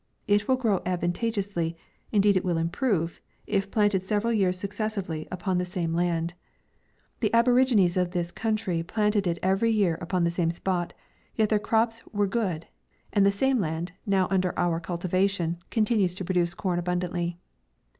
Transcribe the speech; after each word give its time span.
It 0.27 0.47
will 0.47 0.55
grow 0.55 0.81
ad 0.83 1.01
vantageously, 1.01 1.75
indeed 2.11 2.35
it 2.35 2.43
will 2.43 2.57
improve, 2.57 3.21
if 3.45 3.69
plan 3.69 3.91
ted 3.91 4.01
several 4.03 4.33
years 4.33 4.57
successively 4.57 5.27
upon 5.29 5.59
the 5.59 5.63
same 5.63 5.93
104 5.93 6.01
MAY. 6.01 6.09
land. 6.21 6.33
The 7.19 7.31
aborigines 7.35 7.97
of 7.97 8.09
this 8.09 8.31
country 8.31 8.81
plant 8.81 9.15
ed 9.15 9.27
it 9.27 9.37
every 9.43 9.69
year 9.69 9.99
upon 10.01 10.23
the 10.23 10.31
same 10.31 10.49
spot, 10.49 10.93
yet 11.35 11.49
their 11.49 11.59
crops 11.59 12.01
were 12.11 12.25
good, 12.25 12.65
and 13.13 13.27
the 13.27 13.31
same 13.31 13.59
land, 13.59 13.91
now 14.07 14.27
un 14.31 14.41
der 14.41 14.55
our 14.57 14.79
cultivation, 14.79 15.59
continues 15.69 16.15
to 16.15 16.25
produce 16.25 16.55
corn 16.55 16.79
abundantly. 16.79 17.37